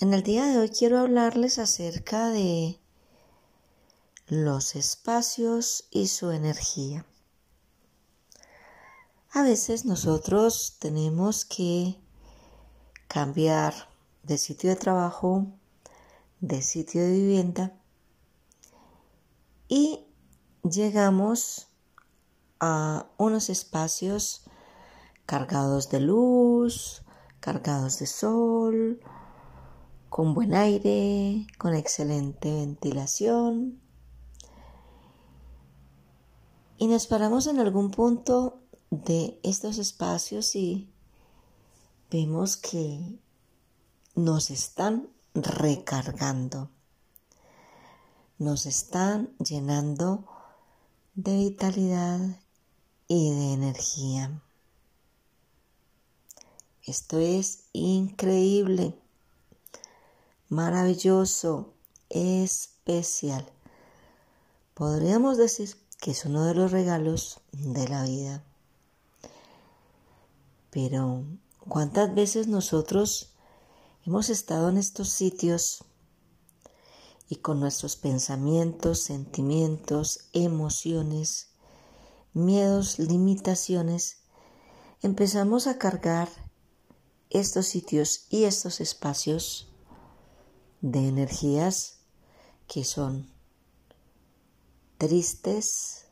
En 0.00 0.14
el 0.14 0.22
día 0.22 0.46
de 0.46 0.58
hoy 0.58 0.68
quiero 0.68 1.00
hablarles 1.00 1.58
acerca 1.58 2.28
de 2.28 2.78
los 4.28 4.76
espacios 4.76 5.88
y 5.90 6.06
su 6.06 6.30
energía. 6.30 7.04
A 9.32 9.42
veces 9.42 9.86
nosotros 9.86 10.76
tenemos 10.78 11.44
que 11.44 11.98
cambiar 13.08 13.74
de 14.22 14.38
sitio 14.38 14.70
de 14.70 14.76
trabajo, 14.76 15.48
de 16.40 16.62
sitio 16.62 17.02
de 17.02 17.12
vivienda 17.14 17.72
y 19.66 20.06
llegamos 20.62 21.66
a 22.60 23.08
unos 23.16 23.50
espacios 23.50 24.44
cargados 25.26 25.90
de 25.90 25.98
luz, 25.98 27.02
cargados 27.40 27.98
de 27.98 28.06
sol, 28.06 29.00
con 30.18 30.34
buen 30.34 30.52
aire, 30.52 31.46
con 31.58 31.76
excelente 31.76 32.52
ventilación. 32.52 33.80
Y 36.76 36.88
nos 36.88 37.06
paramos 37.06 37.46
en 37.46 37.60
algún 37.60 37.92
punto 37.92 38.60
de 38.90 39.38
estos 39.44 39.78
espacios 39.78 40.56
y 40.56 40.90
vemos 42.10 42.56
que 42.56 43.20
nos 44.16 44.50
están 44.50 45.08
recargando, 45.34 46.68
nos 48.38 48.66
están 48.66 49.36
llenando 49.38 50.26
de 51.14 51.36
vitalidad 51.36 52.40
y 53.06 53.30
de 53.30 53.52
energía. 53.52 54.42
Esto 56.82 57.20
es 57.20 57.66
increíble 57.72 58.98
maravilloso, 60.48 61.74
especial. 62.08 63.50
Podríamos 64.74 65.36
decir 65.36 65.76
que 66.00 66.12
es 66.12 66.24
uno 66.24 66.44
de 66.44 66.54
los 66.54 66.70
regalos 66.70 67.40
de 67.52 67.88
la 67.88 68.04
vida. 68.04 68.44
Pero, 70.70 71.24
¿cuántas 71.68 72.14
veces 72.14 72.46
nosotros 72.46 73.34
hemos 74.06 74.30
estado 74.30 74.68
en 74.68 74.78
estos 74.78 75.08
sitios 75.08 75.84
y 77.28 77.36
con 77.36 77.60
nuestros 77.60 77.96
pensamientos, 77.96 79.00
sentimientos, 79.00 80.28
emociones, 80.32 81.48
miedos, 82.32 82.98
limitaciones, 82.98 84.18
empezamos 85.02 85.66
a 85.66 85.78
cargar 85.78 86.28
estos 87.30 87.66
sitios 87.66 88.26
y 88.30 88.44
estos 88.44 88.80
espacios 88.80 89.67
de 90.80 91.08
energías 91.08 91.98
que 92.66 92.84
son 92.84 93.28
tristes, 94.98 96.06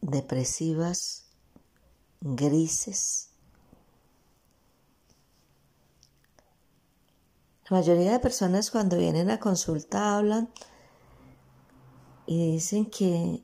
depresivas, 0.00 1.26
grises. 2.20 3.30
La 7.68 7.78
mayoría 7.78 8.12
de 8.12 8.20
personas 8.20 8.70
cuando 8.70 8.98
vienen 8.98 9.30
a 9.30 9.40
consulta 9.40 10.16
hablan 10.16 10.50
y 12.26 12.52
dicen 12.52 12.86
que 12.86 13.42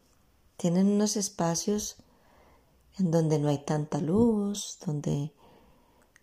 tienen 0.56 0.88
unos 0.88 1.16
espacios 1.16 1.97
en 2.98 3.10
donde 3.10 3.38
no 3.38 3.48
hay 3.48 3.64
tanta 3.64 3.98
luz, 3.98 4.78
donde 4.84 5.32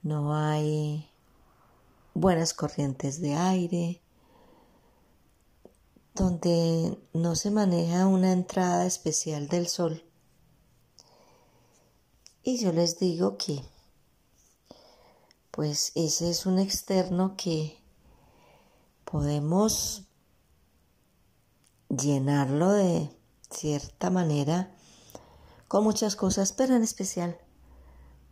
no 0.04 0.36
hay 0.36 1.10
buenas 2.14 2.54
corrientes 2.54 3.20
de 3.20 3.34
aire, 3.34 4.02
donde 6.18 6.98
no 7.14 7.36
se 7.36 7.52
maneja 7.52 8.08
una 8.08 8.32
entrada 8.32 8.86
especial 8.86 9.48
del 9.48 9.68
sol. 9.68 10.04
Y 12.44 12.58
yo 12.58 12.72
les 12.72 12.98
digo 13.00 13.38
que, 13.38 13.62
pues 15.52 15.92
ese 15.96 16.30
es 16.30 16.46
un 16.46 16.60
externo 16.60 17.36
que 17.38 17.82
podemos 19.04 20.04
llenarlo 21.90 22.72
de 22.72 23.10
cierta 23.50 24.10
manera 24.10 24.76
con 25.68 25.84
muchas 25.84 26.16
cosas, 26.16 26.52
pero 26.52 26.76
en 26.76 26.84
especial 26.84 27.38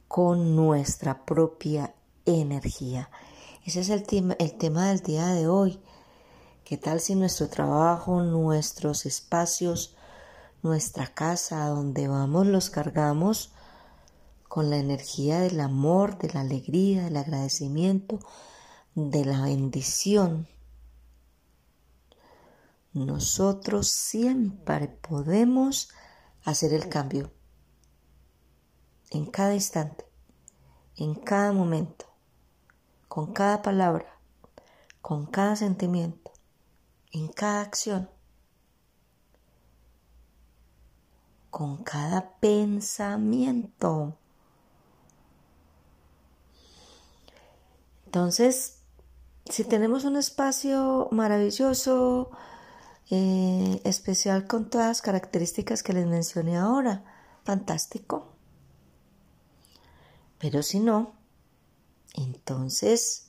con 0.07 0.55
nuestra 0.55 1.25
propia 1.25 1.95
energía. 2.25 3.09
Ese 3.65 3.81
es 3.81 3.89
el 3.89 4.03
tema, 4.03 4.35
el 4.39 4.57
tema 4.57 4.89
del 4.89 5.01
día 5.01 5.27
de 5.27 5.47
hoy 5.47 5.81
¿Qué 6.65 6.77
tal 6.77 6.99
si 6.99 7.13
nuestro 7.13 7.47
trabajo, 7.47 8.23
nuestros 8.23 9.05
espacios, 9.05 9.95
nuestra 10.63 11.05
casa, 11.05 11.67
donde 11.67 12.07
vamos, 12.07 12.47
los 12.47 12.71
cargamos 12.71 13.53
con 14.47 14.71
la 14.71 14.77
energía 14.77 15.41
del 15.41 15.59
amor, 15.59 16.17
de 16.17 16.33
la 16.33 16.41
alegría, 16.41 17.03
del 17.03 17.17
agradecimiento, 17.17 18.17
de 18.95 19.25
la 19.25 19.41
bendición? 19.41 20.47
Nosotros 22.93 23.89
siempre 23.89 24.87
podemos 24.87 25.89
hacer 26.45 26.73
el 26.73 26.89
cambio 26.89 27.31
en 29.11 29.27
cada 29.27 29.53
instante, 29.53 30.03
en 30.95 31.13
cada 31.13 31.51
momento, 31.51 32.07
con 33.07 33.33
cada 33.33 33.61
palabra, 33.61 34.19
con 35.03 35.27
cada 35.27 35.55
sentimiento 35.55 36.34
en 37.15 37.29
cada 37.29 37.61
acción, 37.61 38.09
con 41.49 41.77
cada 41.77 42.37
pensamiento. 42.39 44.17
Entonces, 48.05 48.81
si 49.49 49.63
tenemos 49.63 50.03
un 50.03 50.17
espacio 50.17 51.07
maravilloso, 51.11 52.31
eh, 53.09 53.79
especial 53.85 54.45
con 54.45 54.69
todas 54.69 54.87
las 54.87 55.01
características 55.01 55.83
que 55.83 55.93
les 55.93 56.07
mencioné 56.07 56.57
ahora, 56.57 57.05
fantástico. 57.45 58.33
Pero 60.37 60.61
si 60.63 60.81
no, 60.81 61.13
entonces 62.13 63.24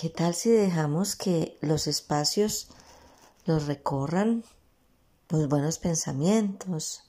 ¿Qué 0.00 0.08
tal 0.08 0.34
si 0.34 0.48
dejamos 0.48 1.14
que 1.14 1.58
los 1.60 1.86
espacios 1.86 2.68
los 3.44 3.66
recorran 3.66 4.44
los 5.28 5.46
buenos 5.46 5.76
pensamientos, 5.76 7.02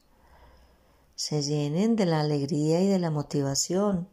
se 1.16 1.42
llenen 1.42 1.96
de 1.96 2.06
la 2.06 2.20
alegría 2.20 2.82
y 2.82 2.88
de 2.88 3.00
la 3.00 3.10
motivación, 3.10 4.10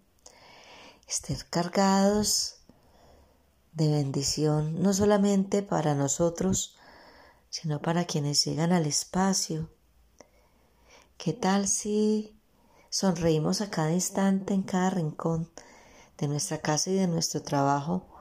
estén 1.08 1.38
cargados 1.50 2.58
de 3.72 3.88
bendición, 3.88 4.80
no 4.80 4.94
solamente 4.94 5.64
para 5.64 5.96
nosotros, 5.96 6.76
sino 7.50 7.82
para 7.82 8.04
quienes 8.04 8.44
llegan 8.44 8.70
al 8.70 8.86
espacio. 8.86 9.70
¿Qué 11.16 11.32
tal 11.32 11.66
si 11.66 12.38
sonreímos 12.90 13.60
a 13.60 13.70
cada 13.70 13.90
instante 13.90 14.54
en 14.54 14.62
cada 14.62 14.90
rincón 14.90 15.50
de 16.16 16.28
nuestra 16.28 16.58
casa 16.58 16.90
y 16.90 16.94
de 16.94 17.08
nuestro 17.08 17.42
trabajo? 17.42 18.17